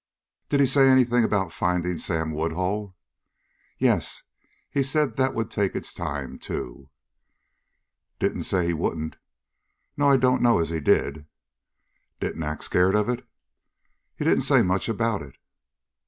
"Did 0.49 0.59
he 0.61 0.65
say 0.65 0.87
anything 0.89 1.23
about 1.23 1.53
finding 1.53 1.99
Sam 1.99 2.31
Woodhull?" 2.31 2.97
"Yes. 3.77 4.23
He 4.71 4.81
said 4.81 5.15
that 5.17 5.35
would 5.35 5.51
take 5.51 5.75
its 5.75 5.93
time, 5.93 6.39
too." 6.39 6.89
"Didn't 8.17 8.45
say 8.45 8.65
he 8.65 8.73
wouldn't?" 8.73 9.17
"No, 9.95 10.09
I 10.09 10.17
don't 10.17 10.41
know 10.41 10.57
as 10.57 10.71
he 10.71 10.79
did." 10.79 11.27
"Didn't 12.19 12.41
act 12.41 12.63
scared 12.63 12.95
of 12.95 13.09
it?" 13.09 13.27
"He 14.15 14.25
didn't 14.25 14.41
say 14.41 14.63
much 14.63 14.89
about 14.89 15.21
it." 15.21 15.35